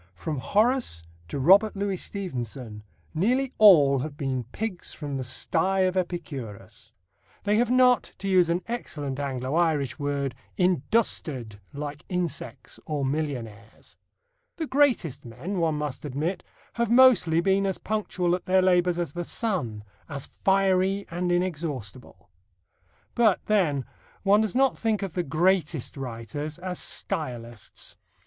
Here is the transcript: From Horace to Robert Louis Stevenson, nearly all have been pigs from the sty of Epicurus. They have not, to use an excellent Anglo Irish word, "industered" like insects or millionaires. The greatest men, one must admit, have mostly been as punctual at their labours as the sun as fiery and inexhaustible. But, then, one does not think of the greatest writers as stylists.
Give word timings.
From 0.15 0.39
Horace 0.39 1.03
to 1.27 1.37
Robert 1.37 1.75
Louis 1.75 1.95
Stevenson, 1.97 2.81
nearly 3.13 3.53
all 3.59 3.99
have 3.99 4.17
been 4.17 4.45
pigs 4.45 4.93
from 4.93 5.15
the 5.15 5.23
sty 5.23 5.81
of 5.81 5.95
Epicurus. 5.95 6.91
They 7.43 7.57
have 7.57 7.69
not, 7.69 8.11
to 8.17 8.27
use 8.27 8.49
an 8.49 8.63
excellent 8.67 9.19
Anglo 9.19 9.53
Irish 9.53 9.99
word, 9.99 10.33
"industered" 10.57 11.59
like 11.71 12.03
insects 12.09 12.79
or 12.87 13.05
millionaires. 13.05 13.95
The 14.55 14.65
greatest 14.65 15.23
men, 15.23 15.59
one 15.59 15.75
must 15.75 16.03
admit, 16.03 16.43
have 16.73 16.89
mostly 16.89 17.39
been 17.39 17.67
as 17.67 17.77
punctual 17.77 18.33
at 18.33 18.45
their 18.47 18.63
labours 18.63 18.97
as 18.97 19.13
the 19.13 19.23
sun 19.23 19.83
as 20.09 20.25
fiery 20.25 21.05
and 21.11 21.31
inexhaustible. 21.31 22.31
But, 23.13 23.45
then, 23.45 23.85
one 24.23 24.41
does 24.41 24.55
not 24.55 24.79
think 24.79 25.03
of 25.03 25.13
the 25.13 25.21
greatest 25.21 25.95
writers 25.95 26.57
as 26.57 26.79
stylists. 26.79 27.97